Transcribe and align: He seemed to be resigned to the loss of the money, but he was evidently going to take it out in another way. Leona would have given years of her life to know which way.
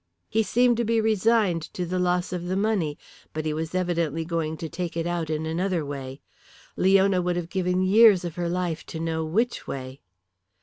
He 0.29 0.41
seemed 0.41 0.77
to 0.77 0.83
be 0.83 0.99
resigned 0.99 1.61
to 1.75 1.85
the 1.85 1.99
loss 1.99 2.33
of 2.33 2.45
the 2.45 2.55
money, 2.55 2.97
but 3.33 3.45
he 3.45 3.53
was 3.53 3.75
evidently 3.75 4.25
going 4.25 4.57
to 4.57 4.67
take 4.67 4.97
it 4.97 5.05
out 5.05 5.29
in 5.29 5.45
another 5.45 5.85
way. 5.85 6.21
Leona 6.75 7.21
would 7.21 7.35
have 7.35 7.49
given 7.51 7.83
years 7.83 8.25
of 8.25 8.33
her 8.35 8.49
life 8.49 8.83
to 8.87 8.99
know 8.99 9.23
which 9.23 9.67
way. 9.67 10.01